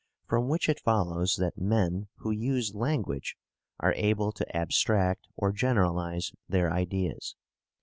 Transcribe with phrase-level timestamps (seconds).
[0.25, 3.37] From which it follows that men who use language
[3.79, 7.35] are able to abstract or generalize their ideas.